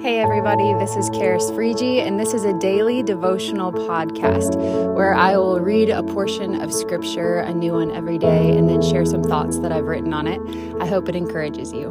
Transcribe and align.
Hey, 0.00 0.20
everybody, 0.20 0.74
this 0.74 0.94
is 0.94 1.10
Karis 1.10 1.50
Frigi, 1.50 2.06
and 2.06 2.20
this 2.20 2.32
is 2.32 2.44
a 2.44 2.56
daily 2.60 3.02
devotional 3.02 3.72
podcast 3.72 4.54
where 4.94 5.12
I 5.12 5.36
will 5.36 5.58
read 5.58 5.90
a 5.90 6.04
portion 6.04 6.60
of 6.60 6.72
scripture, 6.72 7.38
a 7.40 7.52
new 7.52 7.72
one 7.72 7.90
every 7.90 8.16
day, 8.16 8.56
and 8.56 8.68
then 8.68 8.80
share 8.80 9.04
some 9.04 9.24
thoughts 9.24 9.58
that 9.58 9.72
I've 9.72 9.86
written 9.86 10.14
on 10.14 10.28
it. 10.28 10.40
I 10.80 10.86
hope 10.86 11.08
it 11.08 11.16
encourages 11.16 11.72
you. 11.72 11.88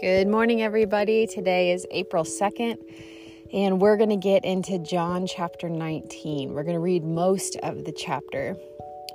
Good 0.00 0.28
morning, 0.28 0.62
everybody. 0.62 1.26
Today 1.26 1.72
is 1.72 1.84
April 1.90 2.22
2nd. 2.22 2.76
And 3.52 3.80
we're 3.80 3.96
going 3.96 4.10
to 4.10 4.16
get 4.16 4.44
into 4.44 4.78
John 4.78 5.26
chapter 5.26 5.68
19. 5.68 6.54
We're 6.54 6.62
going 6.62 6.76
to 6.76 6.80
read 6.80 7.02
most 7.02 7.56
of 7.64 7.84
the 7.84 7.90
chapter. 7.90 8.56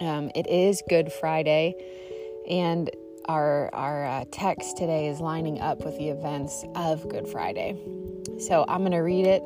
Um, 0.02 0.30
it 0.36 0.46
is 0.48 0.84
Good 0.90 1.10
Friday, 1.10 1.74
and 2.50 2.90
our, 3.30 3.74
our 3.74 4.06
uh, 4.06 4.26
text 4.32 4.76
today 4.76 5.08
is 5.08 5.22
lining 5.22 5.62
up 5.62 5.86
with 5.86 5.98
the 5.98 6.10
events 6.10 6.66
of 6.76 7.08
Good 7.08 7.30
Friday. 7.30 7.80
So 8.38 8.66
I'm 8.68 8.80
going 8.80 8.92
to 8.92 8.98
read 8.98 9.26
it 9.26 9.42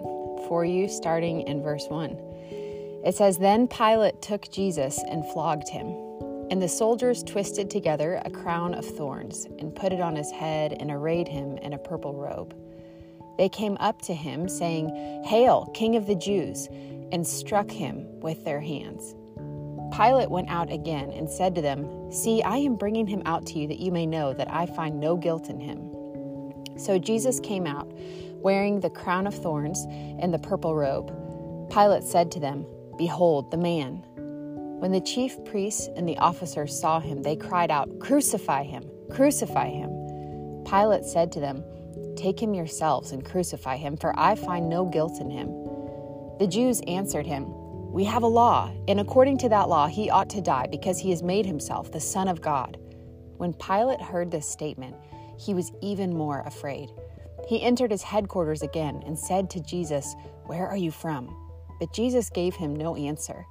for 0.48 0.66
you 0.66 0.88
starting 0.88 1.42
in 1.42 1.62
verse 1.62 1.86
1. 1.88 2.18
It 3.06 3.14
says 3.16 3.38
Then 3.38 3.68
Pilate 3.68 4.24
took 4.24 4.50
Jesus 4.50 5.00
and 5.08 5.24
flogged 5.24 5.70
him. 5.70 5.86
And 6.50 6.60
the 6.60 6.68
soldiers 6.68 7.22
twisted 7.22 7.70
together 7.70 8.20
a 8.26 8.32
crown 8.32 8.74
of 8.74 8.84
thorns 8.84 9.46
and 9.60 9.76
put 9.76 9.94
it 9.94 10.02
on 10.02 10.16
his 10.16 10.32
head 10.32 10.76
and 10.80 10.90
arrayed 10.90 11.28
him 11.28 11.60
in 11.60 11.74
a 11.74 11.78
purple 11.78 12.16
robe. 12.16 12.56
They 13.40 13.48
came 13.48 13.78
up 13.80 14.02
to 14.02 14.14
him, 14.14 14.50
saying, 14.50 15.24
Hail, 15.24 15.72
King 15.74 15.96
of 15.96 16.08
the 16.08 16.16
Jews, 16.16 16.68
and 17.14 17.26
struck 17.26 17.72
him 17.72 18.06
with 18.20 18.44
their 18.44 18.60
hands. 18.60 19.16
Pilate 19.96 20.30
went 20.30 20.50
out 20.50 20.70
again 20.70 21.10
and 21.12 21.30
said 21.30 21.56
to 21.56 21.62
them, 21.62 22.12
See, 22.12 22.44
I 22.44 22.58
am 22.58 22.76
bringing 22.76 23.08
him 23.08 23.22
out 23.26 23.46
to 23.48 23.60
you 23.60 23.66
that 23.70 23.80
you 23.80 23.94
may 23.94 24.06
know 24.06 24.34
that 24.34 24.52
I 24.54 24.66
find 24.66 25.00
no 25.00 25.16
guilt 25.16 25.50
in 25.50 25.58
him. 25.58 25.90
So 26.78 27.00
Jesus 27.00 27.40
came 27.40 27.66
out, 27.66 27.90
wearing 28.34 28.82
the 28.82 28.90
crown 28.90 29.26
of 29.26 29.34
thorns 29.34 29.86
and 30.22 30.34
the 30.34 30.40
purple 30.40 30.76
robe. 30.76 31.08
Pilate 31.72 32.04
said 32.04 32.34
to 32.34 32.42
them, 32.42 32.66
Behold 32.98 33.52
the 33.52 33.58
man. 33.58 34.04
When 34.82 34.92
the 34.92 35.00
chief 35.00 35.42
priests 35.46 35.88
and 35.96 36.08
the 36.08 36.18
officers 36.18 36.78
saw 36.78 37.00
him, 37.00 37.24
they 37.24 37.38
cried 37.38 37.72
out, 37.72 38.00
Crucify 38.00 38.64
him! 38.64 38.84
Crucify 39.10 39.70
him! 39.70 39.92
Pilate 40.66 41.06
said 41.06 41.32
to 41.32 41.40
them, 41.40 41.64
Take 42.20 42.42
him 42.42 42.54
yourselves 42.54 43.14
and 43.14 43.24
crucify 43.24 43.78
him, 43.78 43.96
for 43.96 44.14
I 44.20 44.36
find 44.36 44.68
no 44.68 44.84
guilt 44.84 45.22
in 45.22 45.30
him. 45.30 45.48
The 46.38 46.50
Jews 46.52 46.82
answered 46.86 47.26
him, 47.26 47.46
We 47.94 48.04
have 48.04 48.24
a 48.24 48.28
law, 48.28 48.74
and 48.90 49.00
according 49.00 49.38
to 49.38 49.50
that 49.50 49.70
law 49.70 49.88
he 49.88 50.10
ought 50.10 50.30
to 50.32 50.42
die, 50.42 50.68
because 50.70 51.00
he 51.00 51.12
has 51.12 51.24
made 51.24 51.46
himself 51.46 51.94
the 51.94 52.02
Son 52.02 52.28
of 52.28 52.42
God. 52.42 52.78
When 53.38 53.54
Pilate 53.54 54.02
heard 54.02 54.32
this 54.32 54.52
statement, 54.52 54.98
he 55.38 55.54
was 55.54 55.72
even 55.82 56.14
more 56.14 56.42
afraid. 56.42 56.90
He 57.48 57.64
entered 57.64 57.92
his 57.92 58.04
headquarters 58.04 58.64
again 58.64 59.02
and 59.06 59.18
said 59.18 59.50
to 59.52 59.62
Jesus, 59.62 60.14
Where 60.44 60.68
are 60.68 60.76
you 60.76 60.92
from? 60.92 61.34
But 61.80 61.94
Jesus 61.94 62.30
gave 62.30 62.54
him 62.54 62.76
no 62.76 62.98
answer. 62.98 63.46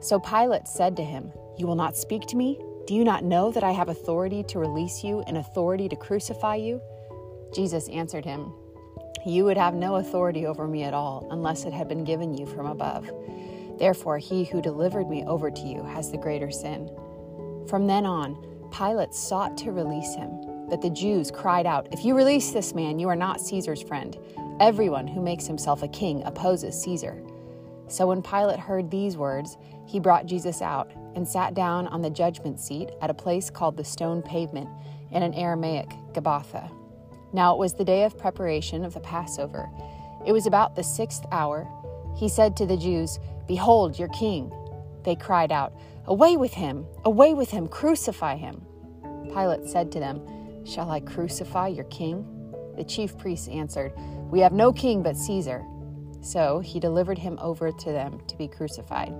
So 0.00 0.18
Pilate 0.18 0.68
said 0.68 0.96
to 0.96 1.04
him, 1.04 1.30
You 1.58 1.66
will 1.66 1.74
not 1.74 1.98
speak 1.98 2.22
to 2.28 2.36
me? 2.36 2.58
Do 2.86 2.94
you 2.94 3.04
not 3.04 3.24
know 3.24 3.52
that 3.52 3.62
I 3.62 3.72
have 3.72 3.90
authority 3.90 4.42
to 4.44 4.58
release 4.58 5.04
you 5.04 5.20
and 5.26 5.36
authority 5.36 5.86
to 5.90 5.96
crucify 5.96 6.56
you? 6.56 6.80
Jesus 7.54 7.88
answered 7.88 8.24
him, 8.24 8.52
You 9.24 9.44
would 9.44 9.56
have 9.56 9.74
no 9.74 9.96
authority 9.96 10.46
over 10.46 10.66
me 10.66 10.82
at 10.82 10.94
all 10.94 11.26
unless 11.30 11.64
it 11.64 11.72
had 11.72 11.88
been 11.88 12.04
given 12.04 12.34
you 12.34 12.46
from 12.46 12.66
above. 12.66 13.10
Therefore, 13.78 14.18
he 14.18 14.44
who 14.44 14.62
delivered 14.62 15.08
me 15.08 15.24
over 15.24 15.50
to 15.50 15.62
you 15.62 15.82
has 15.82 16.10
the 16.10 16.18
greater 16.18 16.50
sin. 16.50 16.90
From 17.68 17.86
then 17.86 18.06
on, 18.06 18.36
Pilate 18.76 19.14
sought 19.14 19.56
to 19.58 19.72
release 19.72 20.14
him, 20.14 20.68
but 20.68 20.80
the 20.80 20.90
Jews 20.90 21.30
cried 21.30 21.66
out, 21.66 21.88
If 21.92 22.04
you 22.04 22.16
release 22.16 22.50
this 22.50 22.74
man, 22.74 22.98
you 22.98 23.08
are 23.08 23.16
not 23.16 23.40
Caesar's 23.40 23.82
friend. 23.82 24.16
Everyone 24.60 25.06
who 25.06 25.22
makes 25.22 25.46
himself 25.46 25.82
a 25.82 25.88
king 25.88 26.22
opposes 26.24 26.80
Caesar. 26.82 27.22
So 27.88 28.06
when 28.06 28.22
Pilate 28.22 28.58
heard 28.58 28.90
these 28.90 29.16
words, 29.16 29.56
he 29.86 30.00
brought 30.00 30.26
Jesus 30.26 30.60
out 30.60 30.90
and 31.14 31.26
sat 31.26 31.54
down 31.54 31.86
on 31.88 32.02
the 32.02 32.10
judgment 32.10 32.58
seat 32.58 32.90
at 33.00 33.10
a 33.10 33.14
place 33.14 33.50
called 33.50 33.76
the 33.76 33.84
stone 33.84 34.22
pavement 34.22 34.68
in 35.12 35.22
an 35.22 35.34
Aramaic, 35.34 35.88
Gabbatha. 36.12 36.70
Now 37.36 37.52
it 37.52 37.58
was 37.58 37.74
the 37.74 37.84
day 37.84 38.04
of 38.04 38.16
preparation 38.16 38.82
of 38.82 38.94
the 38.94 39.00
Passover. 39.00 39.68
It 40.24 40.32
was 40.32 40.46
about 40.46 40.74
the 40.74 40.82
sixth 40.82 41.22
hour. 41.30 41.68
He 42.16 42.30
said 42.30 42.56
to 42.56 42.64
the 42.64 42.78
Jews, 42.78 43.18
Behold 43.46 43.98
your 43.98 44.08
king. 44.08 44.50
They 45.04 45.16
cried 45.16 45.52
out, 45.52 45.74
Away 46.06 46.38
with 46.38 46.54
him! 46.54 46.86
Away 47.04 47.34
with 47.34 47.50
him! 47.50 47.68
Crucify 47.68 48.36
him! 48.36 48.62
Pilate 49.34 49.68
said 49.68 49.92
to 49.92 50.00
them, 50.00 50.22
Shall 50.64 50.90
I 50.90 51.00
crucify 51.00 51.68
your 51.68 51.84
king? 51.84 52.24
The 52.74 52.84
chief 52.84 53.18
priests 53.18 53.48
answered, 53.48 53.92
We 54.30 54.40
have 54.40 54.54
no 54.54 54.72
king 54.72 55.02
but 55.02 55.18
Caesar. 55.18 55.62
So 56.22 56.60
he 56.60 56.80
delivered 56.80 57.18
him 57.18 57.38
over 57.38 57.70
to 57.70 57.92
them 57.92 58.18
to 58.28 58.36
be 58.38 58.48
crucified. 58.48 59.12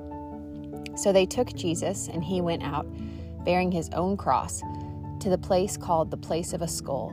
So 0.95 1.13
they 1.13 1.27
took 1.27 1.53
Jesus, 1.53 2.09
and 2.09 2.25
he 2.25 2.41
went 2.41 2.63
out, 2.63 2.87
bearing 3.45 3.71
his 3.71 3.91
own 3.91 4.17
cross, 4.17 4.63
to 5.21 5.29
the 5.29 5.37
place 5.37 5.77
called 5.77 6.11
the 6.11 6.17
place 6.17 6.55
of 6.55 6.63
a 6.63 6.69
skull 6.69 7.13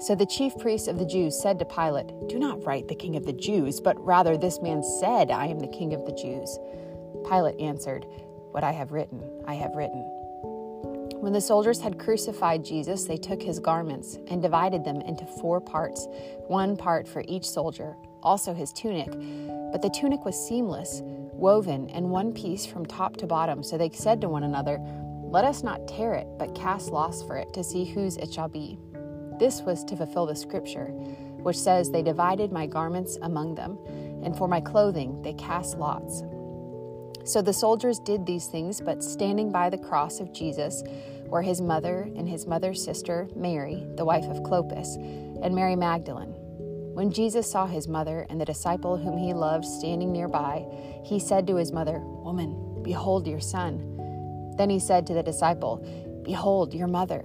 So 0.00 0.14
the 0.14 0.26
chief 0.26 0.56
priests 0.58 0.86
of 0.86 0.98
the 0.98 1.06
Jews 1.06 1.40
said 1.40 1.58
to 1.58 1.64
Pilate, 1.64 2.06
Do 2.28 2.38
not 2.38 2.64
write 2.64 2.86
the 2.86 2.94
king 2.94 3.16
of 3.16 3.26
the 3.26 3.32
Jews, 3.32 3.80
but 3.80 3.98
rather 4.04 4.36
this 4.36 4.60
man 4.62 4.82
said, 5.00 5.30
I 5.32 5.46
am 5.46 5.58
the 5.58 5.66
king 5.66 5.92
of 5.92 6.06
the 6.06 6.12
Jews. 6.12 6.56
Pilate 7.28 7.58
answered, 7.60 8.04
What 8.52 8.62
I 8.62 8.70
have 8.70 8.92
written, 8.92 9.20
I 9.46 9.54
have 9.54 9.74
written. 9.74 10.02
When 11.20 11.32
the 11.32 11.40
soldiers 11.40 11.80
had 11.80 11.98
crucified 11.98 12.64
Jesus, 12.64 13.04
they 13.04 13.16
took 13.16 13.42
his 13.42 13.58
garments 13.58 14.18
and 14.28 14.40
divided 14.40 14.84
them 14.84 15.00
into 15.00 15.26
four 15.26 15.60
parts, 15.60 16.06
one 16.46 16.76
part 16.76 17.08
for 17.08 17.24
each 17.26 17.44
soldier, 17.44 17.96
also 18.22 18.54
his 18.54 18.72
tunic. 18.72 19.10
But 19.72 19.82
the 19.82 19.90
tunic 19.90 20.24
was 20.24 20.38
seamless, 20.38 21.02
woven 21.02 21.88
in 21.88 22.10
one 22.10 22.32
piece 22.32 22.64
from 22.64 22.86
top 22.86 23.16
to 23.16 23.26
bottom. 23.26 23.64
So 23.64 23.76
they 23.76 23.90
said 23.90 24.20
to 24.20 24.28
one 24.28 24.44
another, 24.44 24.78
Let 25.24 25.44
us 25.44 25.64
not 25.64 25.88
tear 25.88 26.14
it, 26.14 26.28
but 26.38 26.54
cast 26.54 26.90
lots 26.90 27.20
for 27.24 27.36
it 27.36 27.52
to 27.54 27.64
see 27.64 27.84
whose 27.84 28.16
it 28.16 28.32
shall 28.32 28.48
be. 28.48 28.78
This 29.38 29.62
was 29.62 29.84
to 29.84 29.96
fulfill 29.96 30.26
the 30.26 30.36
scripture, 30.36 30.86
which 31.42 31.56
says, 31.56 31.90
They 31.90 32.02
divided 32.02 32.52
my 32.52 32.66
garments 32.66 33.18
among 33.22 33.54
them, 33.54 33.78
and 34.24 34.36
for 34.36 34.48
my 34.48 34.60
clothing 34.60 35.22
they 35.22 35.34
cast 35.34 35.78
lots. 35.78 36.22
So 37.24 37.42
the 37.42 37.52
soldiers 37.52 37.98
did 37.98 38.24
these 38.24 38.46
things, 38.46 38.80
but 38.80 39.04
standing 39.04 39.52
by 39.52 39.70
the 39.70 39.78
cross 39.78 40.18
of 40.18 40.32
Jesus 40.32 40.82
were 41.26 41.42
his 41.42 41.60
mother 41.60 42.08
and 42.16 42.28
his 42.28 42.46
mother's 42.46 42.82
sister, 42.82 43.28
Mary, 43.36 43.86
the 43.96 44.04
wife 44.04 44.24
of 44.24 44.42
Clopas, 44.42 44.96
and 45.42 45.54
Mary 45.54 45.76
Magdalene. 45.76 46.34
When 46.94 47.12
Jesus 47.12 47.48
saw 47.48 47.66
his 47.66 47.86
mother 47.86 48.26
and 48.28 48.40
the 48.40 48.44
disciple 48.44 48.96
whom 48.96 49.18
he 49.18 49.32
loved 49.32 49.64
standing 49.64 50.10
nearby, 50.10 50.66
he 51.04 51.20
said 51.20 51.46
to 51.46 51.56
his 51.56 51.70
mother, 51.70 52.00
Woman, 52.00 52.82
behold 52.82 53.26
your 53.26 53.40
son. 53.40 54.54
Then 54.56 54.70
he 54.70 54.80
said 54.80 55.06
to 55.06 55.14
the 55.14 55.22
disciple, 55.22 55.86
Behold 56.24 56.74
your 56.74 56.88
mother. 56.88 57.24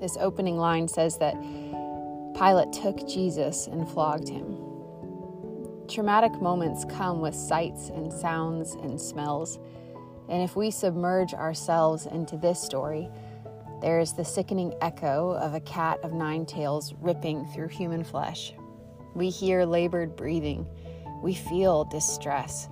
This 0.00 0.16
opening 0.18 0.56
line 0.56 0.88
says 0.88 1.18
that 1.18 1.34
Pilate 2.34 2.72
took 2.72 3.06
Jesus 3.08 3.66
and 3.66 3.88
flogged 3.88 4.28
him. 4.28 4.56
Traumatic 5.88 6.40
moments 6.40 6.84
come 6.88 7.20
with 7.20 7.34
sights 7.34 7.90
and 7.90 8.12
sounds 8.12 8.74
and 8.74 9.00
smells. 9.00 9.58
And 10.28 10.42
if 10.42 10.56
we 10.56 10.70
submerge 10.70 11.34
ourselves 11.34 12.06
into 12.06 12.36
this 12.36 12.62
story, 12.62 13.10
There 13.80 13.98
is 13.98 14.12
the 14.12 14.26
sickening 14.26 14.74
echo 14.82 15.30
of 15.30 15.54
a 15.54 15.60
cat 15.60 16.00
of 16.02 16.12
nine 16.12 16.44
tails 16.44 16.92
ripping 17.00 17.46
through 17.46 17.68
human 17.68 18.04
flesh. 18.04 18.52
We 19.14 19.30
hear 19.30 19.64
labored 19.64 20.16
breathing. 20.16 20.66
We 21.22 21.32
feel 21.32 21.84
distress. 21.84 22.68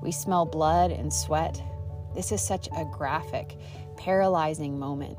We 0.00 0.12
smell 0.12 0.46
blood 0.46 0.92
and 0.92 1.12
sweat. 1.12 1.60
This 2.14 2.30
is 2.30 2.40
such 2.40 2.68
a 2.68 2.84
graphic, 2.84 3.56
paralyzing 3.96 4.78
moment, 4.78 5.18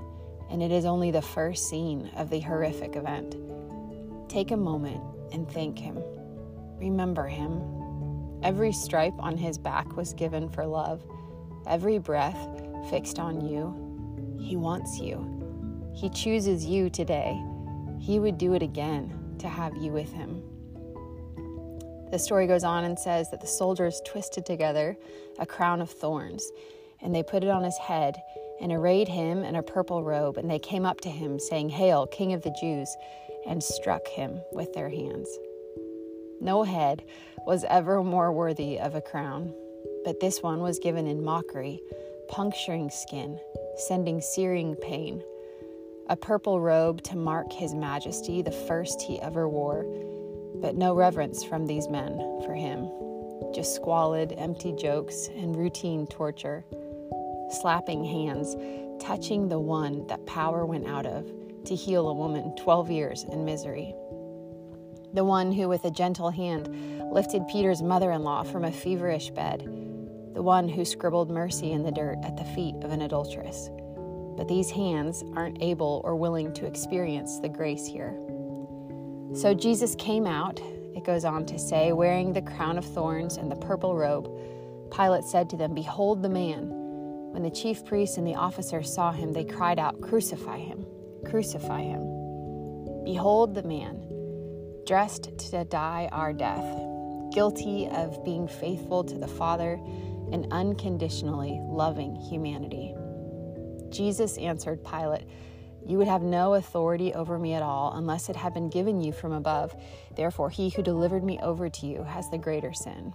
and 0.50 0.62
it 0.62 0.72
is 0.72 0.86
only 0.86 1.12
the 1.12 1.22
first 1.22 1.70
scene 1.70 2.10
of 2.16 2.30
the 2.30 2.40
horrific 2.40 2.96
event. 2.96 3.36
Take 4.30 4.52
a 4.52 4.58
moment 4.58 5.02
and 5.32 5.50
thank 5.50 5.80
Him. 5.80 6.02
Remember 6.78 7.28
Him. 7.28 7.62
Every 8.44 8.72
stripe 8.72 9.14
on 9.20 9.38
His 9.38 9.58
back 9.58 9.96
was 9.96 10.14
given 10.14 10.50
for 10.50 10.66
love, 10.66 11.04
every 11.68 11.98
breath 11.98 12.38
fixed 12.90 13.20
on 13.20 13.42
you. 13.42 13.74
He 14.40 14.56
wants 14.56 15.00
you. 15.00 15.32
He 15.96 16.10
chooses 16.10 16.66
you 16.66 16.90
today. 16.90 17.42
He 18.00 18.20
would 18.20 18.38
do 18.38 18.54
it 18.54 18.62
again 18.62 19.36
to 19.40 19.48
have 19.48 19.76
you 19.78 19.92
with 19.92 20.12
Him. 20.12 20.44
The 22.12 22.20
story 22.20 22.48
goes 22.48 22.64
on 22.64 22.84
and 22.84 22.98
says 22.98 23.32
that 23.32 23.42
the 23.42 23.48
soldiers 23.48 24.02
twisted 24.06 24.46
together 24.46 24.98
a 25.40 25.46
crown 25.46 25.82
of 25.82 25.90
thorns, 25.90 26.50
and 27.02 27.14
they 27.14 27.24
put 27.24 27.44
it 27.44 27.50
on 27.50 27.64
his 27.64 27.78
head 27.78 28.16
and 28.62 28.72
arrayed 28.72 29.08
him 29.08 29.44
in 29.44 29.56
a 29.56 29.64
purple 29.64 30.04
robe, 30.04 30.38
and 30.38 30.50
they 30.50 30.60
came 30.60 30.86
up 30.86 31.02
to 31.02 31.10
him, 31.10 31.40
saying, 31.40 31.70
Hail, 31.70 32.08
King 32.08 32.34
of 32.34 32.42
the 32.42 32.56
Jews, 32.60 32.94
and 33.46 33.64
struck 33.64 34.08
him 34.08 34.42
with 34.52 34.74
their 34.74 34.90
hands. 34.90 35.30
No 36.42 36.64
head 36.64 37.04
was 37.46 37.66
ever 37.70 38.04
more 38.04 38.32
worthy 38.32 38.80
of 38.80 38.96
a 38.96 39.02
crown, 39.02 39.54
but 40.04 40.20
this 40.20 40.42
one 40.42 40.62
was 40.62 40.80
given 40.80 41.08
in 41.08 41.24
mockery, 41.24 41.82
puncturing 42.28 42.90
skin, 42.90 43.40
sending 43.88 44.22
searing 44.22 44.76
pain. 44.76 45.24
A 46.10 46.16
purple 46.16 46.62
robe 46.62 47.02
to 47.04 47.18
mark 47.18 47.52
his 47.52 47.74
majesty, 47.74 48.42
the 48.42 48.52
first 48.52 49.02
he 49.02 49.20
ever 49.22 49.48
wore 49.50 49.86
but 50.62 50.76
no 50.76 50.96
reverence 50.96 51.44
from 51.44 51.66
these 51.66 51.88
men 51.88 52.18
for 52.46 52.54
him. 52.54 52.90
Just 53.54 53.76
squalid, 53.76 54.34
empty 54.38 54.74
jokes 54.74 55.28
and 55.36 55.56
routine 55.56 56.08
torture. 56.08 56.66
Slapping 57.50 58.04
hands, 58.04 58.56
touching 59.04 59.48
the 59.48 59.60
one 59.60 60.08
that 60.08 60.26
power 60.26 60.66
went 60.66 60.88
out 60.88 61.06
of 61.06 61.32
to 61.66 61.76
heal 61.76 62.08
a 62.08 62.14
woman 62.14 62.56
12 62.56 62.92
years 62.92 63.24
in 63.32 63.46
misery. 63.46 63.94
The 65.14 65.24
one 65.24 65.52
who, 65.52 65.70
with 65.70 65.86
a 65.86 65.92
gentle 65.92 66.30
hand, 66.30 66.70
lifted 67.14 67.48
Peter's 67.48 67.82
mother 67.82 68.12
in 68.12 68.24
law 68.24 68.44
from 68.44 68.66
a 68.66 68.72
feverish 68.72 69.30
bed. 69.30 69.62
The 70.34 70.44
one 70.44 70.68
who 70.68 70.84
scribbled 70.84 71.30
mercy 71.30 71.72
in 71.72 71.84
the 71.84 71.92
dirt 71.92 72.18
at 72.24 72.36
the 72.36 72.44
feet 72.44 72.76
of 72.84 72.92
an 72.92 73.02
adulteress. 73.02 73.70
But 74.36 74.50
these 74.50 74.70
hands 74.70 75.24
aren't 75.36 75.62
able 75.62 76.02
or 76.04 76.18
willing 76.18 76.54
to 76.56 76.66
experience 76.66 77.40
the 77.40 77.48
grace 77.48 77.86
here. 77.86 78.14
So 79.34 79.54
Jesus 79.54 79.96
came 79.96 80.28
out, 80.28 80.60
it 80.94 81.06
goes 81.06 81.24
on 81.24 81.46
to 81.46 81.58
say, 81.58 81.94
wearing 81.94 82.34
the 82.34 82.42
crown 82.42 82.78
of 82.78 82.86
thorns 82.86 83.38
and 83.38 83.50
the 83.50 83.56
purple 83.56 83.96
robe. 83.96 84.30
Pilate 84.92 85.24
said 85.24 85.50
to 85.50 85.58
them, 85.58 85.74
Behold 85.74 86.22
the 86.22 86.30
man. 86.30 86.75
When 87.36 87.44
the 87.44 87.52
chief 87.52 87.84
priests 87.84 88.16
and 88.16 88.26
the 88.26 88.36
officers 88.36 88.94
saw 88.96 89.12
him, 89.12 89.34
they 89.34 89.44
cried 89.44 89.78
out, 89.78 90.00
Crucify 90.00 90.58
him! 90.58 90.86
Crucify 91.26 91.82
him! 91.82 93.04
Behold 93.04 93.54
the 93.54 93.62
man, 93.62 94.08
dressed 94.88 95.38
to 95.52 95.66
die 95.66 96.08
our 96.14 96.32
death, 96.32 96.64
guilty 97.34 97.90
of 97.90 98.24
being 98.24 98.48
faithful 98.48 99.04
to 99.04 99.18
the 99.18 99.28
Father 99.28 99.74
and 100.32 100.48
unconditionally 100.50 101.60
loving 101.62 102.16
humanity. 102.16 102.96
Jesus 103.90 104.38
answered 104.38 104.86
Pilate, 104.86 105.28
you 105.86 105.98
would 105.98 106.08
have 106.08 106.22
no 106.22 106.54
authority 106.54 107.14
over 107.14 107.38
me 107.38 107.54
at 107.54 107.62
all 107.62 107.92
unless 107.96 108.30
it 108.30 108.38
had 108.38 108.54
been 108.54 108.70
given 108.70 109.02
you 109.02 109.12
from 109.12 109.34
above. 109.34 109.76
Therefore, 110.16 110.50
he 110.50 110.70
who 110.70 110.82
delivered 110.82 111.26
me 111.26 111.38
over 111.42 111.68
to 111.70 111.86
you 111.86 112.04
has 112.04 112.30
the 112.30 112.38
greater 112.38 112.72
sin. 112.72 113.14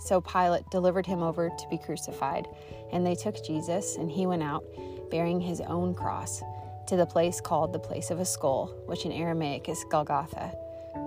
So 0.00 0.20
Pilate 0.20 0.68
delivered 0.70 1.06
him 1.06 1.22
over 1.22 1.48
to 1.48 1.68
be 1.70 1.78
crucified, 1.78 2.46
and 2.92 3.06
they 3.06 3.14
took 3.14 3.42
Jesus, 3.44 3.96
and 3.96 4.10
he 4.10 4.26
went 4.26 4.42
out, 4.42 4.64
bearing 5.10 5.40
his 5.40 5.60
own 5.62 5.94
cross, 5.94 6.42
to 6.86 6.96
the 6.96 7.06
place 7.06 7.40
called 7.40 7.72
the 7.72 7.78
place 7.78 8.10
of 8.10 8.20
a 8.20 8.24
skull, 8.24 8.74
which 8.86 9.06
in 9.06 9.12
Aramaic 9.12 9.68
is 9.68 9.84
Golgotha. 9.90 10.54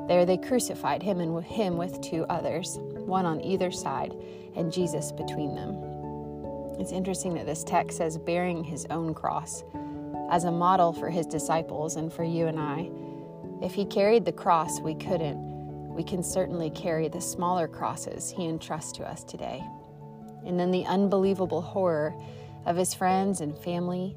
There 0.07 0.25
they 0.25 0.37
crucified 0.37 1.03
him 1.03 1.19
and 1.19 1.43
him 1.43 1.77
with 1.77 2.01
two 2.01 2.25
others, 2.29 2.77
one 2.93 3.25
on 3.25 3.41
either 3.41 3.71
side, 3.71 4.13
and 4.55 4.71
Jesus 4.71 5.11
between 5.11 5.53
them. 5.53 5.75
It's 6.79 6.91
interesting 6.91 7.33
that 7.35 7.45
this 7.45 7.63
text 7.63 7.97
says 7.97 8.17
bearing 8.17 8.63
his 8.63 8.85
own 8.89 9.13
cross 9.13 9.63
as 10.31 10.43
a 10.43 10.51
model 10.51 10.93
for 10.93 11.09
his 11.09 11.25
disciples 11.25 11.95
and 11.95 12.11
for 12.11 12.23
you 12.23 12.47
and 12.47 12.59
I. 12.59 12.89
If 13.61 13.73
he 13.73 13.85
carried 13.85 14.25
the 14.25 14.31
cross, 14.31 14.79
we 14.79 14.95
couldn't. 14.95 15.56
We 15.97 16.03
can 16.03 16.21
certainly 16.21 16.69
carry 16.69 17.07
the 17.07 17.19
smaller 17.19 17.67
crosses 17.67 18.29
he 18.29 18.45
entrusts 18.47 18.91
to 18.93 19.03
us 19.03 19.23
today. 19.23 19.63
And 20.45 20.59
then 20.59 20.69
the 20.69 20.85
unbelievable 20.85 21.61
horror 21.61 22.15
of 22.67 22.77
his 22.77 22.93
friends 22.93 23.41
and 23.41 23.57
family, 23.57 24.15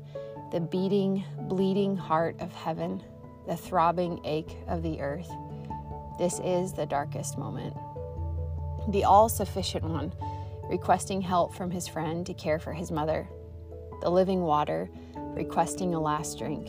the 0.53 0.61
beating, 0.61 1.25
bleeding 1.49 1.97
heart 1.97 2.37
of 2.39 2.53
heaven, 2.53 3.03
the 3.49 3.57
throbbing 3.57 4.21
ache 4.27 4.59
of 4.69 4.83
the 4.83 5.01
earth. 5.01 5.31
This 6.19 6.39
is 6.45 6.75
the 6.75 6.85
darkest 6.85 7.39
moment. 7.39 7.75
The 8.89 9.05
all 9.05 9.31
sufficient 9.31 9.85
one 9.85 10.13
requesting 10.69 11.23
help 11.23 11.55
from 11.55 11.71
his 11.71 11.89
friend 11.89 12.27
to 12.27 12.35
care 12.35 12.59
for 12.59 12.75
his 12.75 12.91
mother. 12.91 13.27
The 14.03 14.11
living 14.11 14.43
water 14.43 14.91
requesting 15.17 15.95
a 15.95 16.01
last 16.01 16.39
drink. 16.39 16.69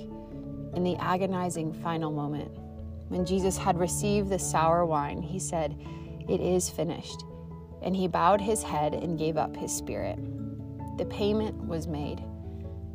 In 0.74 0.86
the 0.86 0.96
agonizing 0.96 1.74
final 1.74 2.12
moment, 2.12 2.50
when 3.12 3.26
Jesus 3.26 3.58
had 3.58 3.78
received 3.78 4.30
the 4.30 4.40
sour 4.40 4.86
wine, 4.86 5.22
he 5.22 5.38
said, 5.38 5.78
It 6.30 6.40
is 6.40 6.70
finished. 6.70 7.26
And 7.82 7.94
he 7.94 8.08
bowed 8.08 8.40
his 8.40 8.64
head 8.64 8.94
and 8.94 9.20
gave 9.20 9.36
up 9.36 9.54
his 9.54 9.76
spirit. 9.76 10.18
The 10.98 11.06
payment 11.06 11.58
was 11.68 11.88
made. 11.88 12.24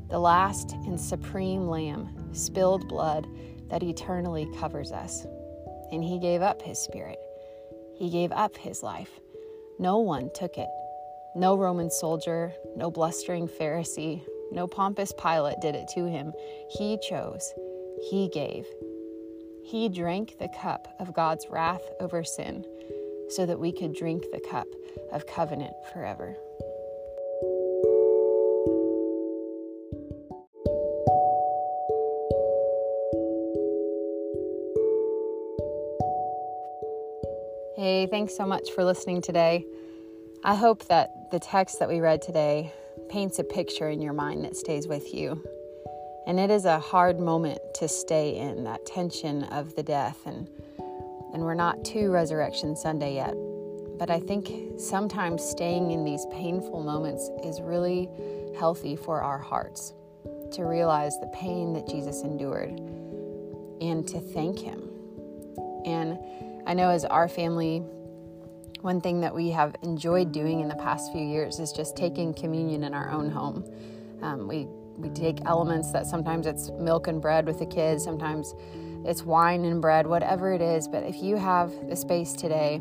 The 0.09 0.19
last 0.19 0.73
and 0.73 0.99
supreme 0.99 1.69
lamb 1.69 2.33
spilled 2.33 2.89
blood 2.89 3.27
that 3.69 3.83
eternally 3.83 4.49
covers 4.59 4.91
us. 4.91 5.27
And 5.93 6.03
he 6.03 6.19
gave 6.19 6.41
up 6.41 6.63
his 6.63 6.79
spirit. 6.79 7.19
He 7.99 8.09
gave 8.09 8.33
up 8.33 8.57
his 8.57 8.83
life. 8.83 9.11
No 9.79 9.99
one 9.99 10.31
took 10.35 10.57
it. 10.57 10.71
No 11.35 11.59
Roman 11.59 11.91
soldier, 11.91 12.55
no 12.75 12.91
blustering 12.91 13.49
Pharisee, 13.49 14.23
no 14.51 14.67
pompous 14.67 15.13
Pilate 15.13 15.61
did 15.61 15.75
it 15.75 15.89
to 15.89 16.07
him. 16.07 16.33
He 16.71 16.99
chose, 17.07 17.53
he 18.09 18.31
gave. 18.31 18.65
He 19.67 19.89
drank 19.89 20.39
the 20.39 20.49
cup 20.49 20.87
of 21.01 21.13
God's 21.13 21.49
wrath 21.51 21.83
over 21.99 22.23
sin 22.23 22.65
so 23.31 23.45
that 23.47 23.59
we 23.59 23.73
could 23.73 23.95
drink 23.95 24.23
the 24.31 24.39
cup 24.39 24.69
of 25.11 25.27
covenant 25.27 25.75
forever. 25.93 26.37
Hey, 37.77 38.07
thanks 38.09 38.37
so 38.37 38.47
much 38.47 38.71
for 38.71 38.85
listening 38.85 39.21
today. 39.21 39.65
I 40.45 40.55
hope 40.55 40.87
that 40.87 41.11
the 41.33 41.41
text 41.41 41.81
that 41.81 41.89
we 41.89 41.99
read 41.99 42.23
today 42.23 42.73
paints 43.09 43.41
a 43.41 43.45
picture 43.45 43.89
in 43.89 44.01
your 44.01 44.13
mind 44.13 44.45
that 44.45 44.55
stays 44.55 44.87
with 44.87 45.13
you. 45.13 45.43
And 46.27 46.41
it 46.41 46.51
is 46.51 46.65
a 46.65 46.79
hard 46.79 47.21
moment 47.21 47.61
to 47.75 47.89
stay 47.89 48.37
in 48.37 48.65
that 48.65 48.85
tension 48.85 49.45
of 49.45 49.75
the 49.77 49.83
death 49.83 50.19
and 50.27 50.49
and 51.33 51.45
we're 51.45 51.55
not 51.55 51.85
to 51.85 52.09
resurrection 52.09 52.75
Sunday 52.75 53.17
yet. 53.17 53.35
But 53.99 54.11
I 54.11 54.21
think 54.21 54.81
sometimes 54.81 55.45
staying 55.45 55.91
in 55.91 56.03
these 56.03 56.25
painful 56.33 56.83
moments 56.83 57.29
is 57.45 57.61
really 57.61 58.09
healthy 58.59 58.97
for 58.97 59.21
our 59.21 59.39
hearts 59.39 59.93
to 60.53 60.65
realize 60.65 61.19
the 61.21 61.27
pain 61.29 61.75
that 61.75 61.87
Jesus 61.87 62.23
endured 62.23 62.71
and 63.83 64.09
to 64.09 64.19
thank 64.19 64.59
him. 64.59 64.89
And 65.85 66.19
I 66.67 66.73
know 66.73 66.89
as 66.89 67.05
our 67.05 67.29
family 67.29 67.81
one 68.81 69.01
thing 69.01 69.21
that 69.21 69.35
we 69.35 69.51
have 69.51 69.75
enjoyed 69.83 70.33
doing 70.33 70.61
in 70.61 70.69
the 70.69 70.75
past 70.77 71.13
few 71.13 71.25
years 71.25 71.59
is 71.59 71.73
just 71.73 71.97
taking 71.97 72.33
communion 72.33 72.85
in 72.85 72.95
our 72.95 73.11
own 73.11 73.31
home. 73.31 73.65
Um, 74.23 74.49
we 74.49 74.69
we 74.97 75.11
take 75.11 75.39
elements 75.45 75.93
that 75.93 76.07
sometimes 76.07 76.47
it's 76.47 76.71
milk 76.79 77.07
and 77.07 77.21
bread 77.21 77.47
with 77.47 77.59
the 77.59 77.67
kids, 77.67 78.03
sometimes 78.03 78.55
it's 79.05 79.23
wine 79.23 79.65
and 79.65 79.81
bread, 79.81 80.07
whatever 80.07 80.53
it 80.53 80.61
is. 80.61 80.89
But 80.89 81.05
if 81.05 81.23
you 81.23 81.37
have 81.37 81.73
the 81.89 81.97
space 81.97 82.33
today, 82.33 82.81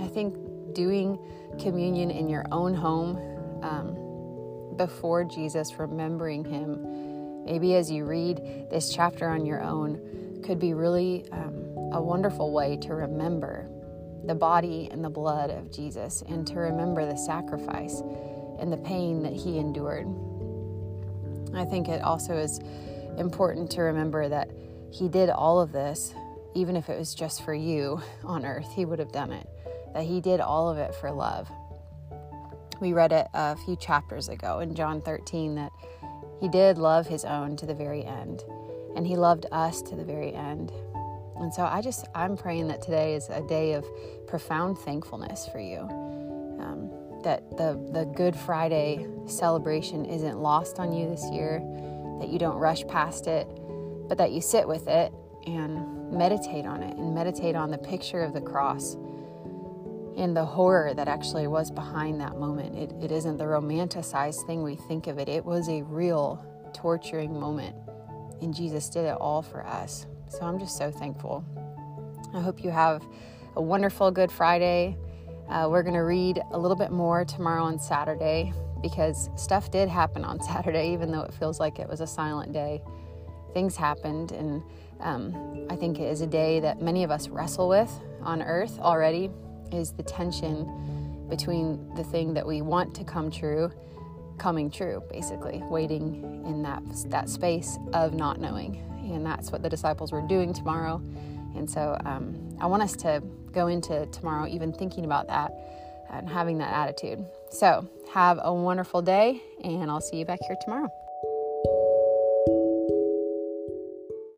I 0.00 0.06
think 0.06 0.34
doing 0.74 1.18
communion 1.58 2.10
in 2.10 2.28
your 2.28 2.44
own 2.52 2.74
home 2.74 3.16
um, 3.62 4.76
before 4.76 5.24
Jesus, 5.24 5.78
remembering 5.78 6.44
Him, 6.44 7.44
maybe 7.44 7.74
as 7.74 7.90
you 7.90 8.04
read 8.04 8.68
this 8.70 8.94
chapter 8.94 9.28
on 9.28 9.46
your 9.46 9.62
own, 9.62 10.42
could 10.44 10.58
be 10.58 10.74
really 10.74 11.26
um, 11.32 11.64
a 11.92 12.00
wonderful 12.00 12.52
way 12.52 12.76
to 12.76 12.94
remember 12.94 13.68
the 14.26 14.34
body 14.34 14.88
and 14.90 15.04
the 15.04 15.10
blood 15.10 15.50
of 15.50 15.70
Jesus 15.72 16.22
and 16.28 16.46
to 16.46 16.58
remember 16.58 17.06
the 17.06 17.16
sacrifice 17.16 18.02
and 18.58 18.72
the 18.72 18.76
pain 18.78 19.22
that 19.22 19.32
he 19.32 19.58
endured. 19.58 20.06
I 21.54 21.64
think 21.64 21.88
it 21.88 22.02
also 22.02 22.36
is 22.36 22.60
important 23.18 23.70
to 23.72 23.82
remember 23.82 24.28
that 24.28 24.50
He 24.90 25.08
did 25.08 25.30
all 25.30 25.60
of 25.60 25.72
this, 25.72 26.14
even 26.54 26.76
if 26.76 26.88
it 26.88 26.98
was 26.98 27.14
just 27.14 27.42
for 27.42 27.54
you 27.54 28.00
on 28.24 28.44
earth, 28.44 28.72
He 28.72 28.84
would 28.84 28.98
have 28.98 29.12
done 29.12 29.32
it. 29.32 29.48
That 29.94 30.04
He 30.04 30.20
did 30.20 30.40
all 30.40 30.68
of 30.68 30.78
it 30.78 30.94
for 30.94 31.10
love. 31.10 31.50
We 32.80 32.92
read 32.92 33.12
it 33.12 33.26
a 33.32 33.56
few 33.56 33.76
chapters 33.76 34.28
ago 34.28 34.60
in 34.60 34.74
John 34.74 35.00
13 35.00 35.54
that 35.54 35.72
He 36.40 36.48
did 36.48 36.78
love 36.78 37.06
His 37.06 37.24
own 37.24 37.56
to 37.56 37.66
the 37.66 37.74
very 37.74 38.04
end, 38.04 38.44
and 38.94 39.06
He 39.06 39.16
loved 39.16 39.46
us 39.52 39.82
to 39.82 39.96
the 39.96 40.04
very 40.04 40.34
end. 40.34 40.72
And 41.38 41.52
so 41.52 41.64
I 41.64 41.82
just, 41.82 42.06
I'm 42.14 42.36
praying 42.36 42.68
that 42.68 42.80
today 42.80 43.14
is 43.14 43.28
a 43.28 43.42
day 43.42 43.74
of 43.74 43.86
profound 44.26 44.78
thankfulness 44.78 45.46
for 45.48 45.60
you. 45.60 46.05
That 47.26 47.56
the, 47.56 47.76
the 47.92 48.04
Good 48.04 48.36
Friday 48.36 49.04
celebration 49.26 50.04
isn't 50.04 50.38
lost 50.38 50.78
on 50.78 50.92
you 50.92 51.08
this 51.08 51.28
year, 51.32 51.58
that 52.20 52.28
you 52.28 52.38
don't 52.38 52.56
rush 52.56 52.86
past 52.86 53.26
it, 53.26 53.48
but 54.08 54.16
that 54.18 54.30
you 54.30 54.40
sit 54.40 54.68
with 54.68 54.86
it 54.86 55.12
and 55.44 56.12
meditate 56.12 56.66
on 56.66 56.84
it 56.84 56.96
and 56.96 57.16
meditate 57.16 57.56
on 57.56 57.72
the 57.72 57.78
picture 57.78 58.20
of 58.20 58.32
the 58.32 58.40
cross 58.40 58.94
and 60.16 60.36
the 60.36 60.44
horror 60.44 60.94
that 60.94 61.08
actually 61.08 61.48
was 61.48 61.72
behind 61.72 62.20
that 62.20 62.38
moment. 62.38 62.76
It, 62.76 62.92
it 63.02 63.10
isn't 63.10 63.38
the 63.38 63.44
romanticized 63.44 64.46
thing 64.46 64.62
we 64.62 64.76
think 64.76 65.08
of 65.08 65.18
it, 65.18 65.28
it 65.28 65.44
was 65.44 65.68
a 65.68 65.82
real 65.82 66.40
torturing 66.72 67.40
moment. 67.40 67.74
And 68.40 68.54
Jesus 68.54 68.88
did 68.88 69.04
it 69.04 69.16
all 69.20 69.42
for 69.42 69.66
us. 69.66 70.06
So 70.28 70.42
I'm 70.42 70.60
just 70.60 70.76
so 70.76 70.92
thankful. 70.92 71.44
I 72.32 72.40
hope 72.40 72.62
you 72.62 72.70
have 72.70 73.02
a 73.56 73.62
wonderful 73.62 74.12
Good 74.12 74.30
Friday. 74.30 74.96
Uh, 75.48 75.68
we're 75.70 75.82
going 75.82 75.94
to 75.94 76.00
read 76.00 76.40
a 76.52 76.58
little 76.58 76.76
bit 76.76 76.90
more 76.90 77.24
tomorrow 77.24 77.62
on 77.62 77.78
Saturday 77.78 78.52
because 78.82 79.30
stuff 79.36 79.70
did 79.70 79.88
happen 79.88 80.24
on 80.24 80.40
Saturday, 80.52 80.92
even 80.92 81.10
though 81.10 81.22
it 81.22 81.32
feels 81.34 81.60
like 81.60 81.78
it 81.78 81.88
was 81.88 82.00
a 82.00 82.06
silent 82.06 82.52
day. 82.52 82.82
Things 83.54 83.76
happened, 83.76 84.32
and 84.32 84.62
um, 85.00 85.66
I 85.70 85.76
think 85.76 85.98
it 85.98 86.10
is 86.10 86.20
a 86.20 86.26
day 86.26 86.60
that 86.60 86.82
many 86.82 87.04
of 87.04 87.10
us 87.10 87.28
wrestle 87.28 87.68
with 87.68 87.90
on 88.22 88.42
earth 88.42 88.78
already 88.80 89.30
is 89.72 89.92
the 89.92 90.02
tension 90.02 91.26
between 91.28 91.94
the 91.94 92.04
thing 92.04 92.34
that 92.34 92.46
we 92.46 92.62
want 92.62 92.94
to 92.94 93.04
come 93.04 93.30
true 93.30 93.70
coming 94.38 94.70
true 94.70 95.02
basically 95.10 95.62
waiting 95.70 96.44
in 96.46 96.62
that 96.62 96.82
that 97.06 97.28
space 97.28 97.78
of 97.94 98.12
not 98.12 98.38
knowing 98.38 98.86
and 99.14 99.24
that's 99.24 99.50
what 99.50 99.62
the 99.62 99.68
disciples 99.68 100.12
were 100.12 100.22
doing 100.22 100.52
tomorrow. 100.52 101.00
And 101.54 101.68
so 101.68 101.96
um, 102.04 102.56
I 102.60 102.66
want 102.66 102.82
us 102.82 102.94
to 102.96 103.22
go 103.52 103.66
into 103.68 104.06
tomorrow 104.06 104.46
even 104.46 104.72
thinking 104.72 105.04
about 105.04 105.26
that 105.28 105.52
and 106.10 106.28
having 106.28 106.58
that 106.58 106.72
attitude. 106.72 107.24
So 107.50 107.88
have 108.12 108.38
a 108.42 108.52
wonderful 108.52 109.02
day, 109.02 109.42
and 109.64 109.90
I'll 109.90 110.00
see 110.00 110.18
you 110.18 110.24
back 110.24 110.40
here 110.46 110.56
tomorrow. 110.64 110.90